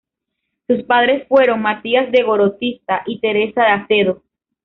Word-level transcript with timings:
Sus 0.65 0.81
padres 0.81 1.27
fueron 1.27 1.61
Matías 1.61 2.11
de 2.11 2.23
Gorostiza 2.23 3.03
y 3.05 3.19
Teresa 3.19 3.61
de 3.65 3.69
Acedo. 3.69 4.23